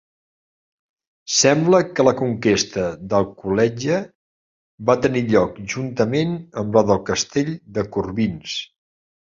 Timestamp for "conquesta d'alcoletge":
2.21-3.99